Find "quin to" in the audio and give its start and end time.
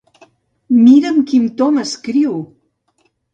1.33-1.67